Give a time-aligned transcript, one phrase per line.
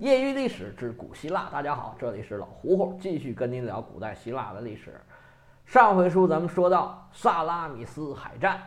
[0.00, 4.98] 业余历史之古希腊，大家好，这里是老胡胡，继续跟您聊古代希腊的历史。
[5.66, 8.62] 上回书咱们说到萨拉米斯海战，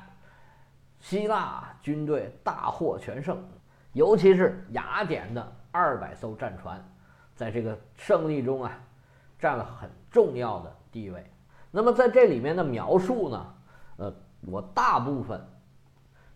[1.00, 3.44] 希腊军队大获全胜，
[3.94, 6.80] 尤其是雅典的二百艘战船，
[7.34, 8.72] 在这个胜利中啊，
[9.40, 11.26] 占了很重要的地位。
[11.72, 13.54] 那么在这里面的描述呢，
[13.98, 15.44] 呃，我大部分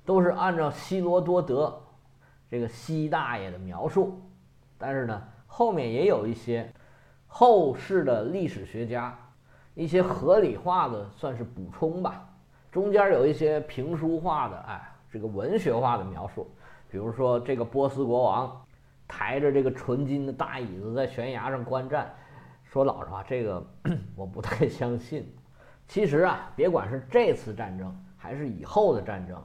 [0.03, 1.79] 都是按照希罗多德
[2.49, 4.19] 这个希大爷的描述。
[4.77, 6.71] 但是呢，后面也有一些
[7.25, 9.17] 后世的历史学家
[9.73, 12.27] 一些合理化的算是补充吧。
[12.71, 14.81] 中间有一些评书化的，哎，
[15.11, 16.47] 这个文学化的描述，
[16.89, 18.65] 比如说这个波斯国王
[19.07, 22.13] 抬着这个纯金的大椅子在悬崖上观战。
[22.65, 23.65] 说老实话，这个
[24.15, 25.33] 我不太相信。
[25.87, 29.41] 其实啊，别管是这次战争还是以后的战争，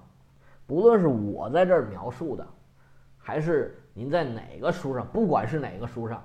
[0.66, 2.46] 不论是我在这儿描述的，
[3.16, 3.78] 还是。
[3.94, 6.22] 您在哪个书上，不管是哪个书上，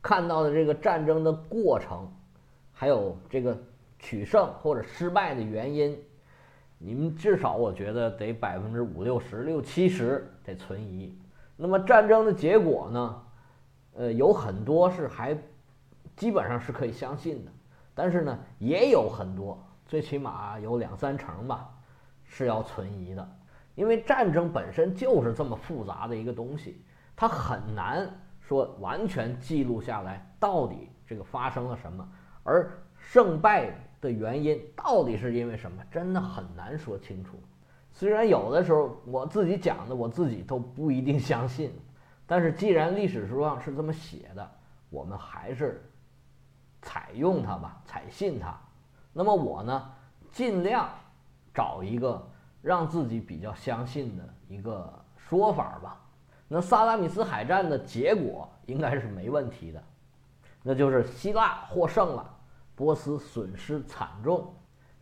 [0.00, 2.10] 看到的这个战争的过程，
[2.72, 3.56] 还有这个
[3.98, 5.98] 取胜或者失败的原因，
[6.78, 11.14] 你们至少我觉得得百分之五六十、六七十得存疑。
[11.56, 13.22] 那么战争的结果呢？
[13.92, 15.36] 呃，有很多是还
[16.16, 17.50] 基本上是可以相信的，
[17.92, 21.68] 但是呢，也有很多，最起码有两三成吧，
[22.24, 23.28] 是要存疑的。
[23.74, 26.84] 因为战争本身就是这么复杂的一个东西，
[27.16, 28.06] 它很难
[28.40, 32.06] 说完全记录下来到底这个发生了什么，
[32.42, 37.40] 而胜败的原因到底是因为什么，真的很难说清楚。
[37.92, 41.72] 虽然有的时候我自己讲的我自己都不一定相信，
[42.26, 44.50] 但是既然历史书上是这么写的，
[44.90, 45.88] 我们还是
[46.82, 48.58] 采用它吧，采信它。
[49.12, 49.90] 那么我呢，
[50.30, 50.88] 尽量
[51.54, 52.28] 找一个。
[52.62, 56.00] 让自己比较相信的一个说法吧。
[56.48, 59.82] 那萨拉米斯海战的结果应该是没问题的，
[60.62, 62.38] 那就是希腊获胜了，
[62.74, 64.52] 波斯损失惨重，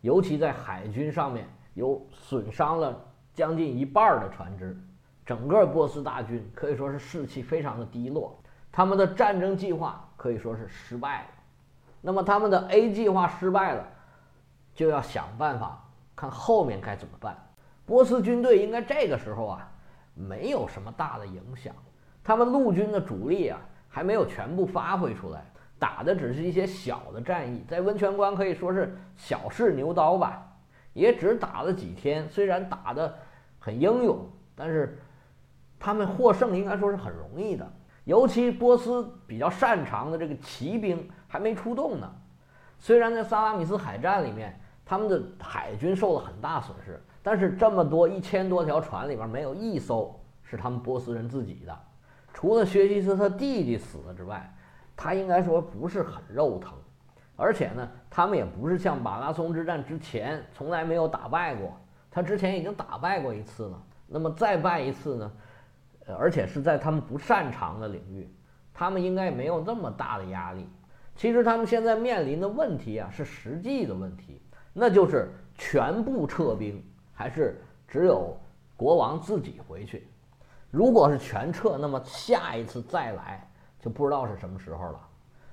[0.01, 2.95] 尤其在海军上面有损伤了
[3.33, 4.79] 将近一半的船只，
[5.25, 8.39] 整个波斯大军可以说是士气非常的低落，
[8.71, 11.29] 他们的战争计划可以说是失败了。
[11.99, 13.87] 那么他们的 A 计划失败了，
[14.75, 15.83] 就要想办法
[16.15, 17.35] 看后面该怎么办。
[17.89, 19.67] 波斯军队应该这个时候啊，
[20.13, 21.73] 没有什么大的影响。
[22.23, 25.43] 他们陆军的主力啊，还没有全部发挥出来，
[25.79, 30.45] 打的只是一些小的战役，在温泉关可以说是小试牛刀吧，
[30.93, 32.29] 也只打了几天。
[32.29, 33.17] 虽然打得
[33.57, 34.19] 很英勇，
[34.55, 34.99] 但是
[35.79, 37.67] 他们获胜应该说是很容易的。
[38.03, 42.07] 尤其波斯比较擅长的这个骑兵还没出动呢。
[42.77, 47.01] 虽然在萨拉米斯海战里面，他们的海军受了很大损失。
[47.31, 51.79] 但是这么多一千多条船里边没有一艘是他们波斯人自己的，
[52.33, 54.51] 除了薛西斯他弟弟死了之外，
[54.95, 56.73] 他应该说不是很肉疼，
[57.35, 61.77] 而且呢，他们也不是像马拉松之战之前从来没有打败过，
[62.09, 65.31] 他之前已经打败过一次了，那么再败一次呢，
[66.17, 68.27] 而且是在他们不擅长的领域，
[68.73, 70.67] 他们应该没有那么大的压力。
[71.15, 74.41] 其实他们现在面临的问题啊是实际的问题，
[74.73, 76.83] 那就是全部撤兵。
[77.19, 78.33] 还是只有
[78.77, 80.07] 国王自己回去。
[80.71, 83.45] 如果是全撤，那么下一次再来
[83.77, 85.01] 就不知道是什么时候了。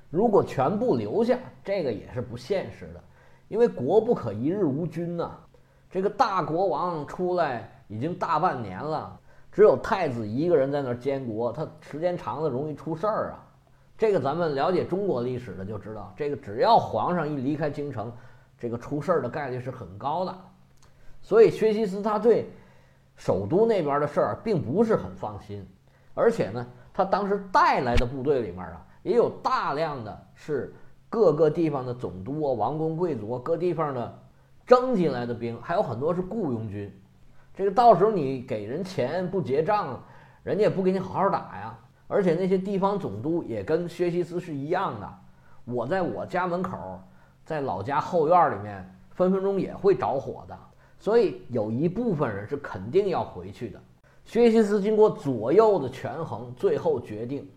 [0.08, 3.02] 如果全部留下，这个也是不现实的，
[3.48, 5.36] 因为国不可一日无君呐。
[5.90, 9.18] 这个大国王出来已经大半年了，
[9.50, 13.42] 只有太子一个人在那儿监国，他时间长了容易出事儿啊。
[13.98, 18.12] 这个咱们了解中国历史的就知道，这个只要皇上一离开京城，
[18.56, 20.32] 这个出事儿的概率是很高的。
[21.26, 22.48] 所以薛西斯他对
[23.16, 25.66] 首都那边的事儿并不是很放心，
[26.14, 26.64] 而且呢，
[26.94, 30.72] 他当时带来的部队里面啊，也有大量的是
[31.10, 34.16] 各个地方的总督啊、王公贵族啊、各地方的
[34.64, 36.96] 征进来的兵，还有很多是雇佣军。
[37.52, 40.00] 这个到时候你给人钱不结账，
[40.44, 41.76] 人家也不给你好好打呀。
[42.06, 45.14] 而且那些地方总督也跟薛西斯是一样的，
[45.64, 47.00] 我在我家门口，
[47.44, 50.56] 在老家后院里面，分分钟也会着火的。
[50.98, 53.80] 所以有一部分人是肯定要回去的。
[54.24, 57.48] 薛西斯经过左右的权衡，最后决定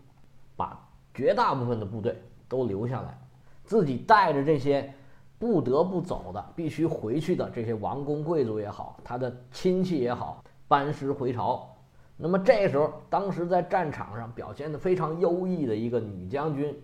[0.56, 0.78] 把
[1.12, 3.18] 绝大部分的部队都留下来，
[3.64, 4.92] 自己带着这些
[5.38, 11.68] 不得不走的、必须回去的这些王公贵族也好，他的亲戚也好，班师回朝。
[12.16, 16.78] 那么这时候，当时在战场上表现得非常优异的一个女将军、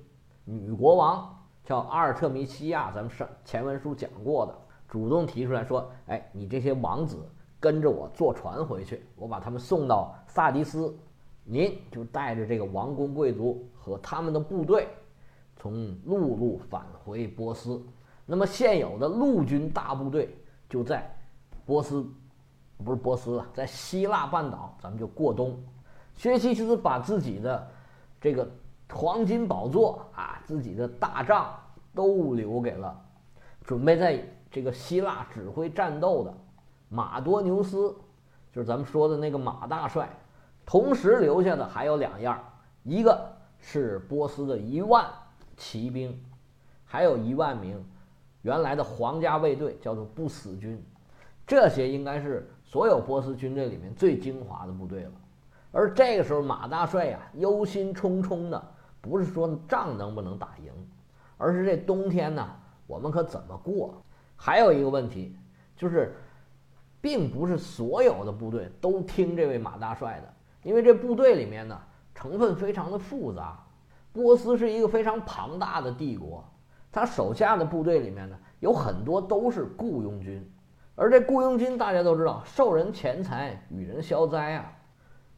[0.44, 4.58] 女国王，叫阿尔特弥西亚，咱们上前文书讲过的。
[4.88, 7.28] 主动提出来说：“哎，你这些王子
[7.58, 10.96] 跟着我坐船回去，我把他们送到萨迪斯，
[11.44, 14.88] 您就带着这个王公贵族和他们的部队，
[15.56, 17.82] 从陆路返回波斯。
[18.24, 20.36] 那么现有的陆军大部队
[20.68, 21.08] 就在
[21.64, 22.04] 波斯，
[22.84, 25.56] 不是波斯啊，在希腊半岛，咱们就过冬。
[26.14, 27.68] 薛西斯把自己的
[28.20, 28.48] 这个
[28.90, 31.54] 黄金宝座啊，自己的大帐
[31.94, 32.98] 都留给了
[33.64, 36.34] 准备在这个希腊指挥战斗的
[36.88, 37.94] 马多牛斯，
[38.52, 40.08] 就是咱们说的那个马大帅。
[40.64, 42.42] 同时留下的还有两样，
[42.82, 45.06] 一个是波斯的一万
[45.56, 46.18] 骑兵，
[46.84, 47.84] 还有一万名
[48.42, 50.84] 原来的皇家卫队，叫做不死军。
[51.46, 55.12] 这些应该是所有波斯军队里面最精华的部队了。
[55.70, 58.60] 而这个时候，马大帅呀，忧心忡忡的，
[59.00, 60.72] 不是说仗能不能打赢，
[61.36, 62.44] 而是这冬天呢，
[62.86, 64.02] 我们可怎么过？
[64.36, 65.36] 还有一个问题
[65.76, 66.14] 就是，
[67.00, 70.32] 并不是所有的部队都听这位马大帅的。
[70.62, 71.80] 因为这部队里面呢，
[72.14, 73.58] 成分非常的复杂。
[74.12, 76.44] 波斯是一个非常庞大的帝国，
[76.90, 80.44] 他手下的部队里面呢，有很多都是雇佣军，
[80.94, 84.72] 而这雇佣军大家都知道，受人钱财，与人消灾啊。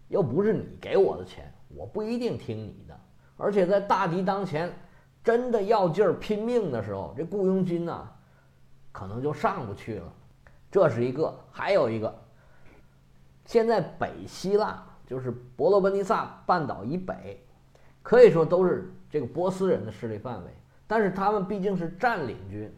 [0.07, 2.99] 又不是你给我的钱，我不一定听你的。
[3.37, 4.73] 而且在大敌当前，
[5.23, 8.09] 真的要劲儿拼命的时候，这雇佣军呢，
[8.99, 10.13] 可能就上不去了。
[10.71, 12.13] 这是一个，还有一个，
[13.45, 14.83] 现在北希腊。
[15.07, 17.43] 就是伯罗奔尼撒半岛以北，
[18.03, 20.51] 可以说都是这个波斯人的势力范围。
[20.87, 22.71] 但是他们毕竟是占领军，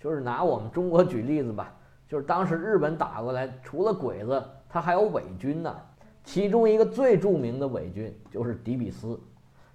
[0.00, 1.76] 就是拿我们中国举例子吧，
[2.08, 5.76] 就是当时日本打过来，除了鬼子，他还有伪军呢。
[6.24, 9.20] 其中一个最著名的伪军就是底比斯。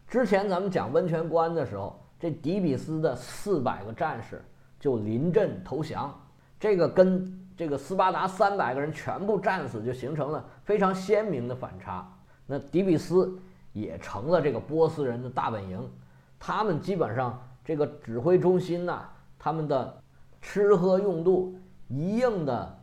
[0.08, 4.44] 之前咱们讲温泉关的时候，这底比斯的四百个战士
[4.80, 6.14] 就临阵投降，
[6.60, 7.42] 这个跟。
[7.58, 12.06] 这个斯巴达三百个人全部战死，就形成了非常鲜明的反差。
[12.46, 13.40] 那底比斯
[13.72, 15.90] 也成了这个波斯人的大本营，
[16.38, 19.04] 他们基本上这个指挥中心呐，
[19.40, 19.98] 他们的
[20.42, 21.56] 吃喝用度
[21.88, 22.78] 一应的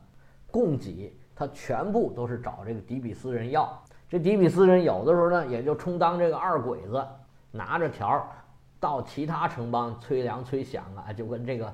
[0.50, 3.78] 供给，他全部都是找这个底比斯人要。
[4.08, 7.06] 这底比斯人有的时候呢，也就充当这个二鬼子，
[7.50, 8.26] 拿着条儿
[8.82, 11.72] 到其他城邦催粮催饷啊，就跟这个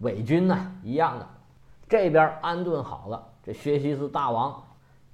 [0.00, 1.26] 伪军呢一样的。
[1.88, 4.62] 这边安顿好了，这薛西斯大王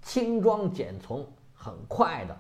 [0.03, 1.25] 轻装简从，
[1.55, 2.37] 很快的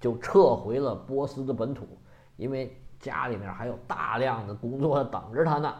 [0.00, 1.88] 就撤回了波斯的本土，
[2.36, 5.74] 因为家里面还有大量的工作等着他呢。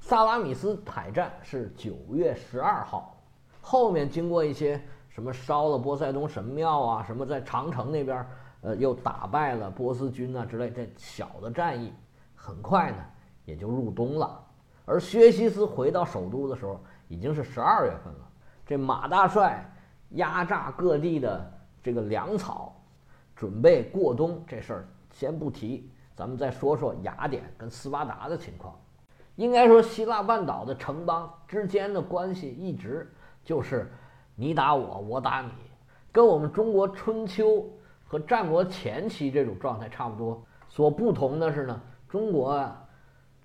[0.00, 3.20] 萨拉米斯海战是九月十二号，
[3.60, 8.26] 后面经过一些什么烧了波塞冬神庙啊，什么在长城那边，
[8.60, 11.92] 呃，又打败了波斯军啊之类这小的战役，
[12.34, 12.98] 很快呢
[13.44, 14.44] 也就入冬了。
[14.84, 16.80] 而薛西斯回到首都的时候。
[17.10, 18.30] 已经是十二月份了，
[18.66, 19.64] 这马大帅
[20.10, 22.76] 压榨各地的这个粮草，
[23.34, 28.78] 准备过冬这事儿先不提，咱们再说说雅典跟斯巴达的情况。
[29.36, 33.10] 应该说，希腊半岛的城邦之间的关系一直
[33.42, 33.90] 就是
[34.34, 35.50] 你打我，我打你，
[36.12, 37.66] 跟我们中国春秋
[38.08, 40.44] 和战国前期这种状态差不多。
[40.68, 42.84] 所不同的是呢，中国啊，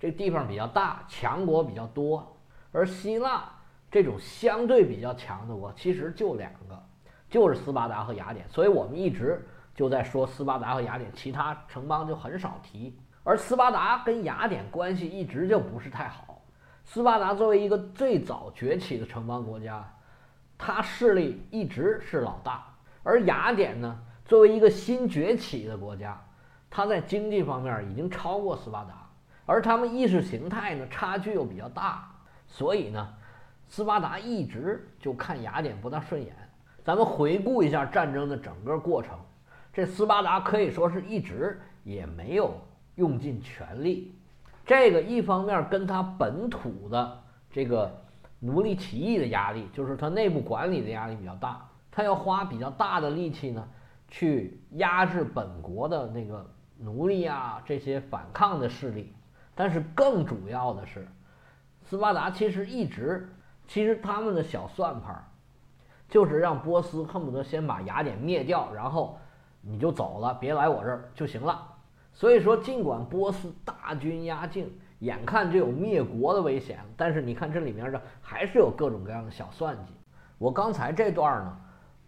[0.00, 2.36] 这地方比较大，强国比较多。
[2.72, 3.48] 而希腊
[3.90, 6.82] 这种相对比较强的国，其实就两个，
[7.30, 8.44] 就是斯巴达和雅典。
[8.48, 12.98] 所以我们一直就在说斯巴达和雅典，其他城邦就很少提。
[13.22, 16.42] 而斯巴达跟雅典关系一直就不是太好。
[16.84, 19.82] 斯巴达作为一个最早崛起的城邦国家，
[20.58, 22.66] 它势力一直是老大。
[23.02, 26.18] 而雅典呢，作为一个新崛起的国家，
[26.70, 29.08] 它在经济方面已经超过斯巴达，
[29.46, 32.10] 而他们意识形态呢，差距又比较大。
[32.46, 33.14] 所以呢，
[33.68, 36.34] 斯巴达一直就看雅典不大顺眼。
[36.84, 39.18] 咱们回顾一下战争的整个过程，
[39.72, 42.54] 这斯巴达可以说是一直也没有
[42.96, 44.14] 用尽全力。
[44.66, 47.94] 这个一方面跟他本土的这个
[48.40, 53.66] 奴隶起义的压力，就是他内部管理的压力比较大，他要花比较大的力气呢，
[54.16, 59.12] 去压制本国的那个奴隶啊这些反抗的势力。
[59.56, 61.04] 但是更主要的是。
[61.82, 63.28] 斯巴达其实一直，
[63.66, 65.28] 其实他们的小算盘，
[66.08, 69.18] 就是让波斯恨不得先把雅典灭掉，然后
[69.60, 71.74] 你就走了，别来我这儿就行了。
[72.12, 79.92] 所以说，尽管波斯大军压境，眼看就有灭国的危险，但是你看这里面的还是有各种各样的小算计。
[80.38, 81.56] 我刚才这段呢，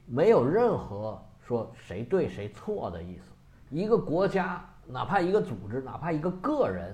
[0.06, 3.30] 没有任何说谁对谁错的意思。
[3.70, 6.92] 一个国家，哪怕一个组织，哪怕一个个人，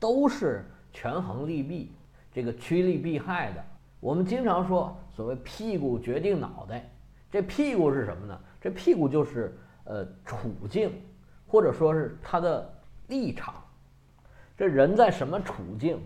[0.00, 1.92] 都是权衡利弊。
[2.32, 3.64] 这个趋利避害的，
[4.00, 6.90] 我们经常说所谓“屁股决定脑袋”，
[7.30, 8.40] 这屁股是什么呢？
[8.60, 10.90] 这屁股就是呃处境，
[11.46, 12.74] 或者说是他的
[13.08, 13.54] 立场。
[14.56, 16.02] 这人在什么处境，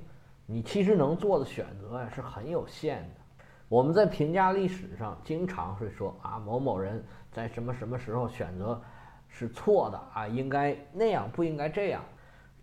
[0.47, 3.21] 你其实能做的选择呀是很有限的。
[3.69, 8.81] 我们在评价历史上经常会说啊，某某人在什么什么时候选择
[9.29, 12.03] 是错的啊，应该那样不应该这样，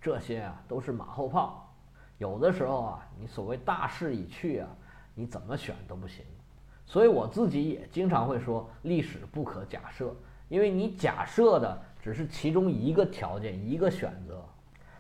[0.01, 1.61] 这些啊都是马后炮。
[2.17, 4.67] 有的时候啊，你所谓大势已去啊，
[5.13, 6.25] 你怎么选都不行。
[6.87, 10.15] 所以我自己也经常会说，历史不可假设，
[10.49, 14.43] 因为你假设的只是其中一个条件，一个选择，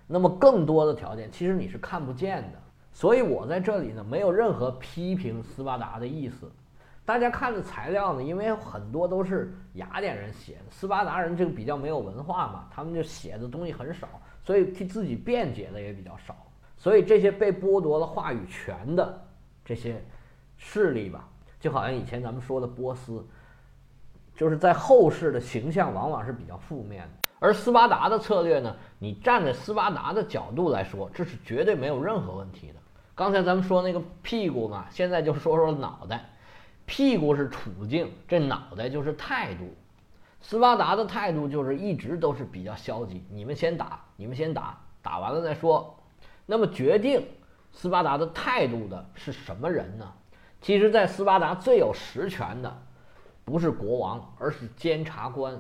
[0.05, 2.61] 那么更多的条件其实你是看不见的。
[2.95, 6.49] 所以我在这里呢，没有任何批评斯巴达的意思。
[7.03, 14.07] 大家看的材料呢，因为很多都是雅典人写的，斯巴达人这个比较没有文化嘛，他们就写的东西很少，
[14.45, 16.37] 所以替自己辩解的也比较少。
[16.77, 19.21] 所以这些被剥夺了话语权的
[19.65, 20.01] 这些
[20.55, 21.27] 势力吧，
[21.59, 23.21] 就好像以前咱们说的波斯，
[24.37, 27.09] 就是在后世的形象往往是比较负面的。
[27.39, 32.75] 而斯巴达的策略呢，你站在斯巴达的角度来说，这是绝对没有任何问题的。
[33.15, 36.29] 刚才咱们说那个屁股嘛，现在就说说脑袋。
[36.85, 39.73] 屁股是处境，这脑袋就是态度。
[40.41, 45.97] 斯巴达的态度就是一直都是比较消极，你们先打，你们先打，打完了再说。
[46.45, 47.25] 那么决定
[47.71, 50.13] 斯巴达的态度的是什么人呢？
[50.61, 52.83] 其实，在斯巴达最有实权的
[53.45, 55.59] 不是国王，而是监察官。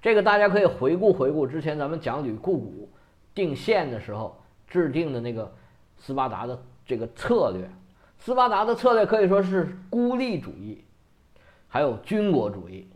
[0.00, 2.88] 这个大家可以回顾回顾之前咱们讲吕库古
[3.34, 5.52] 定县的时候制定的那个
[5.96, 6.62] 斯巴达的。
[6.92, 7.66] 这个策略，
[8.18, 10.84] 斯巴达的策略可以说是孤立主义，
[11.66, 12.86] 还有军国主义。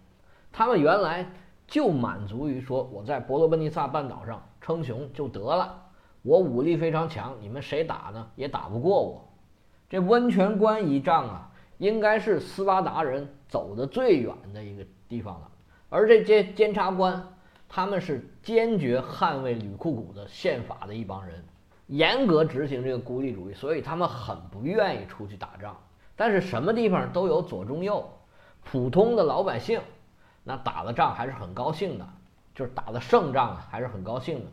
[0.53, 1.27] 他们原来
[1.67, 5.83] 就满足于说我在伯罗奔尼撒半岛上称雄就得了，
[6.21, 9.27] 我武力非常强，你们谁打呢也打不过我。
[9.89, 15.51] 这温泉关一仗啊，应该是斯巴达人走的最远的一个地方了。
[15.89, 17.27] 而这些监察官，
[17.67, 21.43] 他们是坚决捍卫吕库古的宪法的一帮人。
[21.87, 25.77] 严格执行这个孤立主义，所以他们很不愿意出去打仗。
[26.17, 28.09] 但是什么地方都有左中右，
[28.65, 29.81] 普通的老百姓，
[30.43, 32.09] 那打了仗还是很高兴的，
[32.55, 34.47] 就是打了胜仗啊，还是很高兴的。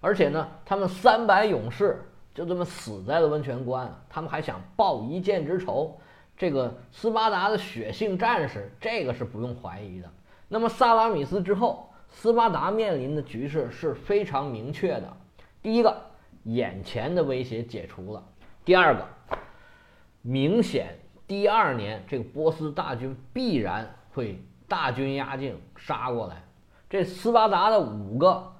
[0.00, 2.02] 而且呢，他们三百勇士
[2.34, 5.96] 就这么死在了温泉关，他们还想报一箭之仇。
[6.36, 10.10] 这个斯巴达的血性战士，这个是不用怀疑的。
[10.48, 15.16] 那么萨拉米斯之后，斯巴达面临的局势是非常明确的。
[15.62, 16.09] 第一个。
[16.44, 18.22] 眼前的威胁解除了。
[18.64, 19.06] 第二个，
[20.22, 26.42] 明显第二年这个波斯大军必然会大军压境杀过来。
[26.88, 28.52] 这斯巴达的五个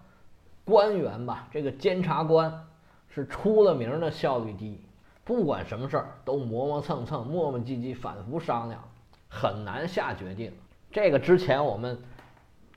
[0.65, 2.67] 官员吧，这个监察官
[3.09, 4.81] 是出了名的效率低，
[5.25, 8.83] 不管什么事儿都磨磨蹭蹭、磨磨唧唧、反复商量，
[9.29, 10.53] 很难下决定。
[10.93, 12.01] 这个之前我们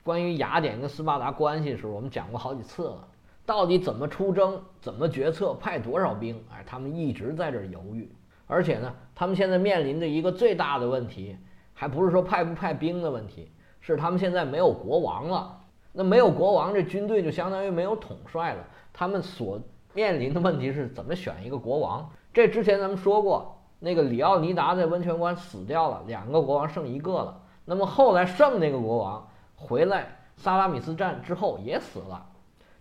[0.02, 3.08] 关于雅典跟斯巴达关系的时候，我们讲过好几次了。
[3.46, 4.60] 到底怎么出征？
[4.80, 5.54] 怎么决策？
[5.54, 6.42] 派多少兵？
[6.50, 8.10] 哎，他们一直在这犹豫。
[8.46, 11.36] 而且呢，他们现在面临着一个最大的问题，
[11.72, 15.60] 还不是说派不派兵的问题，是他们现在没有国王了。
[15.92, 18.64] 那没有国王，这军队就相当于没有统帅了。
[18.92, 19.60] 他们所
[19.92, 22.10] 面临的问题是怎么选一个国王？
[22.32, 27.40] 这之前咱们说过，那个里奥尼达在温泉关死掉了，两个国王剩一个了。
[27.64, 32.26] 那么后来剩那个国王回来，萨拉米斯战之后也死了。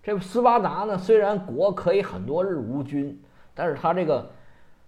[0.03, 3.17] 这斯巴达呢，虽然国可以很多日无君，
[3.55, 4.29] 但是他这个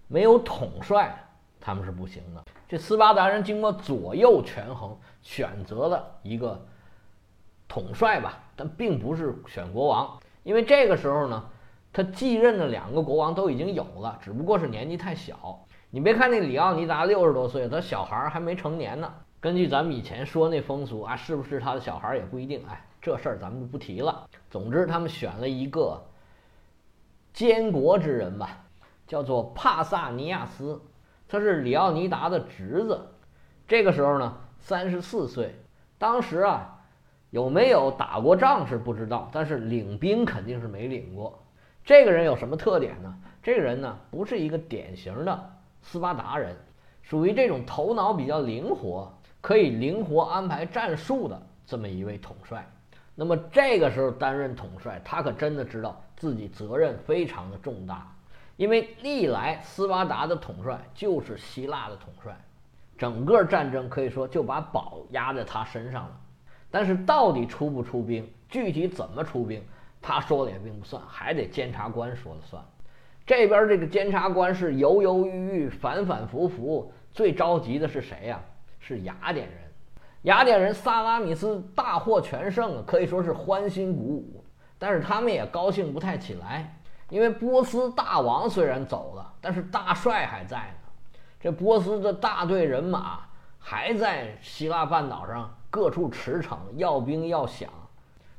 [0.09, 1.17] 没有统帅，
[1.61, 2.43] 他们是不行的。
[2.67, 6.61] 这斯巴达人经过左右权衡，选择了一个
[7.65, 11.45] 统帅吧，但并不是选国王，因为这个时候呢，
[11.93, 15.65] 他继任的两个国王都已经有了，只不过是年纪太小。
[15.91, 19.13] 你别看那里奥尼达六十多岁，他小孩还没成年呢。
[19.39, 22.61] 根据咱们以前说那风俗啊，是不是他的小孩也不一定。
[22.67, 22.81] 哎。
[23.05, 24.27] 这事儿咱们就不提了。
[24.49, 26.03] 总之，他们选了一个
[27.33, 28.65] 监国之人吧，
[29.05, 30.81] 叫做帕萨尼亚斯，
[31.27, 32.99] 他是里奥尼达的侄子。
[33.67, 35.53] 这个时候呢，三十四岁。
[35.99, 36.81] 当时啊，
[37.29, 41.39] 有没有打过仗是不知道，但是领兵肯定是没领过。
[41.83, 43.15] 这个人有什么特点呢？
[43.43, 46.57] 这个人呢，不是一个典型的斯巴达人，
[47.03, 52.67] 属于这种头脑比较灵活，可以灵活安排战术的这么一位统帅。
[53.15, 58.13] 那么这个时候担任统帅，他可真的知道自己责任非常的重大，
[58.57, 62.37] 因为历来斯巴达的统帅就是希腊的统帅，
[62.97, 66.19] 整个战争可以说就把宝压在他身上了。
[66.69, 69.63] 但是到底出不出兵，具体怎么出兵，
[70.01, 72.61] 他说了也并不算，还得监察官说了算。
[73.25, 78.41] 这边这个监察官是犹犹豫豫、反反复复，最着急的是谁呀？
[78.79, 79.64] 是雅典人。
[80.25, 84.43] 雅典人萨拉米斯大获全胜，可以说是欢欣鼓舞。
[84.79, 86.79] 但是他们也高兴不太起来，
[87.09, 91.19] 因为波斯大王虽然走了，但是大帅还在呢。
[91.39, 93.19] 这波斯的大队人马
[93.59, 97.67] 还在希腊半岛上各处驰骋，要兵要饷，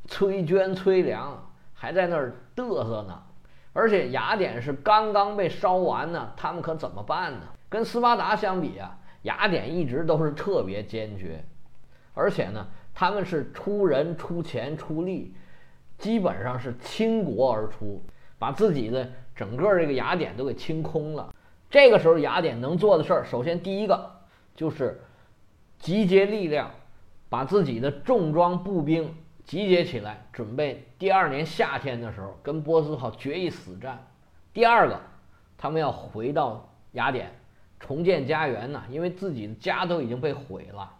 [0.08, 1.40] 催捐催粮，
[1.72, 3.22] 还在那儿嘚瑟呢。
[3.72, 7.42] 而且雅典是刚刚被烧完呢，他们可怎么办呢？
[7.68, 11.44] 跟斯巴达相比啊，雅典一直都是特别坚决。
[12.16, 15.34] 而且呢，他们是出人、出钱、出力，
[15.98, 18.02] 基本上是倾国而出，
[18.38, 21.32] 把自己的整个这个雅典都给清空了。
[21.68, 24.10] 这个时候，雅典能做的事儿，首先第一个
[24.54, 24.98] 就是
[25.78, 26.70] 集结力量，
[27.28, 34.02] 把自己的重装步兵集结起来，准备第二年夏天的时候跟波斯号决一死战。
[34.54, 34.98] 第二个，
[35.58, 37.30] 他们要回到雅典，
[37.78, 40.90] 重建家园呢，因为自己的家都已经被毁了。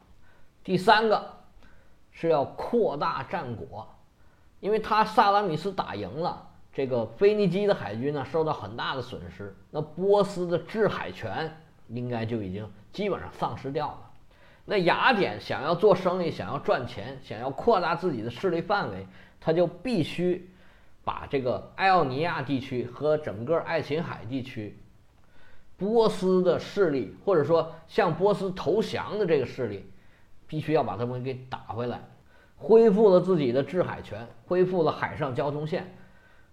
[0.67, 1.25] 第三个
[2.11, 3.87] 是要扩大战果，
[4.59, 11.57] 因为他萨拉米斯打赢了，这个腓尼基的海军呢受到很大的损失，那波斯的制海权
[11.87, 14.11] 应该就已经基本上丧失掉了。
[14.65, 19.07] 那雅典想要做生意，想要赚钱，想要扩大自己的势力范围，
[19.41, 20.51] 他就必须
[21.05, 24.77] 把这个爱奥尼亚地区和整个爱琴海地区
[25.77, 29.89] 波斯的势力，或者说向波斯投降的这个势力。
[30.47, 32.01] 必须要把他们给打回来，
[32.57, 35.93] 恢复了自己的制海权，恢复了海上交通线，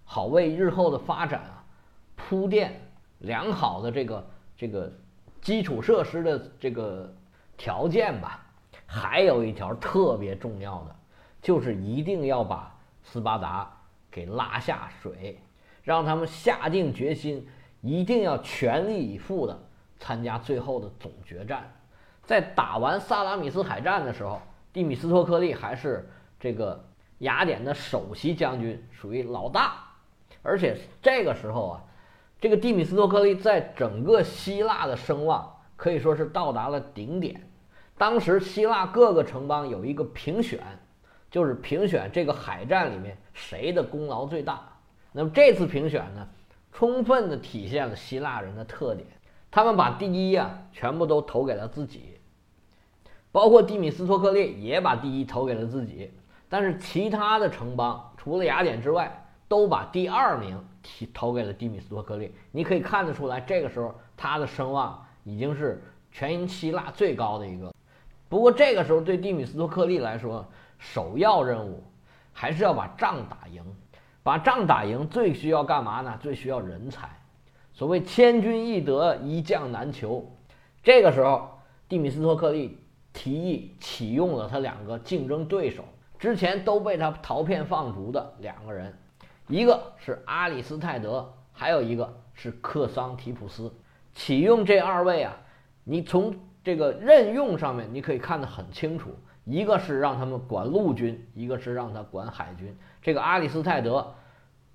[0.03, 1.63] 好为日后的发展啊
[2.15, 2.81] 铺垫
[3.19, 4.91] 良好的这个这个
[5.41, 7.13] 基础设施的这个
[7.57, 8.39] 条件吧。
[8.85, 10.95] 还有一条特别重要的，
[11.41, 13.75] 就是一定要把斯巴达
[14.11, 15.39] 给拉下水，
[15.81, 17.47] 让他们下定决心，
[17.81, 21.71] 一定要全力以赴的参加最后的总决战。
[22.25, 26.83] 在打完萨拉米斯海战的时候，蒂米斯托克利还是这个
[27.19, 29.75] 雅典的首席将军，属于老大。
[30.41, 31.83] 而且这个时候啊，
[32.39, 37.49] 这个蒂米斯托克利在整个希腊的声望可以说是到达了顶点。
[37.97, 40.59] 当时希腊各个城邦有一个评选，
[41.29, 44.67] 就是评选这个海战里面谁的功劳最大。
[45.11, 46.27] 那么这次评选呢，
[46.71, 49.07] 充分的体现了希腊人的特点，
[49.51, 52.12] 他们把第一呀全部都投给了自己。
[53.33, 56.11] 包括蒂米斯托克利也把第一投给了自己，
[56.47, 62.31] 但是其他的城邦除了雅典之外，都把第二名提投给了蒂米斯托克利。
[62.51, 67.73] 你可以看得出来，这个时候他的声望已经是全希腊最高的一个。
[68.29, 70.45] 不过这个时候对蒂米斯托克利来说，
[70.77, 71.83] 首要任务
[72.31, 73.63] 还是要把仗打赢。
[74.21, 76.17] 把仗打赢最需要干嘛呢？
[76.21, 77.09] 最需要人才。
[77.73, 80.31] 所谓千军易得，一将难求。
[80.83, 82.77] 这个时候，蒂米斯托克利。
[83.13, 85.85] 提议启用了他两个竞争对手，
[86.17, 88.91] 之前都被他逃骗放逐的两个人，
[89.47, 93.71] 一个是阿里斯泰德，还有一个是克桑提普斯。
[94.13, 95.37] 启用这二位啊，
[95.83, 99.11] 你从这个任用上面你可以看得很清楚，
[99.45, 102.75] 一个是让他们管陆军，一个是让他管海军。
[103.01, 104.15] 这个阿里斯泰德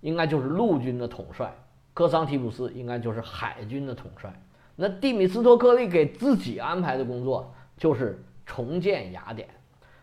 [0.00, 1.52] 应该就是陆军的统帅，
[1.92, 4.32] 克桑提普斯应该就是海军的统帅。
[4.76, 8.24] 那蒂米斯托克利给自己安排的工作就是。
[8.48, 9.46] 重建雅典，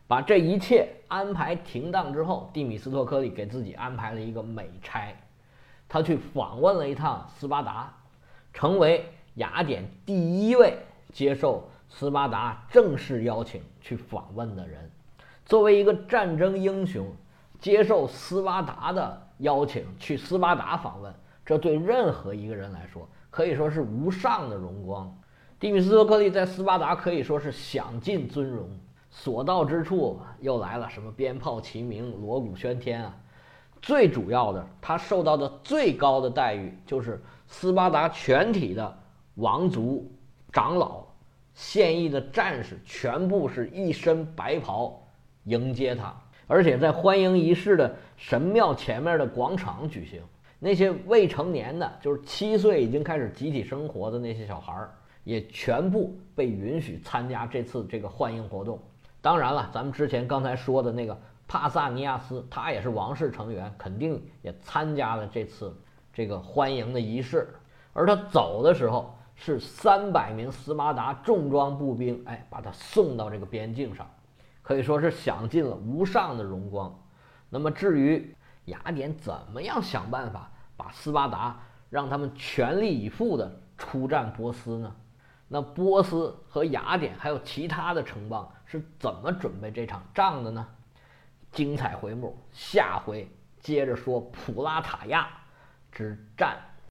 [0.07, 5.11] 把这一切安排停当之后，蒂米斯托克利给自己安排了一个美差，
[5.89, 7.91] 他去访问了一趟斯巴达，
[8.53, 9.03] 成为
[9.33, 10.77] 雅典第一位
[11.11, 14.89] 接受斯巴达正式邀请去访问的人。
[15.43, 17.11] 作为一个战争英雄，
[17.59, 21.11] 接受斯巴达的邀请去斯巴达访问，
[21.43, 25.11] 这对任何一个人来说可以说是无上的荣光。
[25.57, 28.69] 蒂米斯托克利在斯巴达可以说是享尽尊荣，
[29.09, 33.15] 所到之处又来了什么鞭炮齐鸣、锣鼓喧天啊！
[33.81, 38.97] 最主要的，他受到的最高的待遇就是斯巴达全体的
[39.35, 40.11] 王族、
[40.51, 41.05] 长老、
[41.53, 45.01] 现役的战士全部是一身白袍
[45.45, 46.13] 迎接他，
[46.47, 50.21] 而且在欢迎仪式的神庙前面的广场举行。
[50.59, 54.93] 那些未成年的，就是七岁已经开始集体生活的那些小孩儿。
[55.25, 58.79] 也全部被允许参加这次这个欢迎活动。
[59.21, 65.75] 当然了，咱们之前刚才说的那个帕萨尼亚斯，他也是王室成员，肯定也参加了这次
[66.13, 67.53] 这个欢迎的仪式。
[67.91, 74.07] 而他走的时候，是三百名斯巴达重装步兵，哎，把他送到这个边境上，
[74.61, 76.95] 可以说是享尽了无上的荣光。
[77.49, 78.35] 那么，至于
[78.65, 81.59] 雅典怎么样想办法把斯巴达
[81.89, 84.95] 让他们全力以赴的出战波斯呢？
[85.47, 90.67] 那波斯和雅典还有其他的城邦是怎么准备这场仗的呢？
[91.51, 93.29] 精彩回目，下回
[93.59, 95.29] 接着说普拉塔亚
[95.91, 96.57] 之战。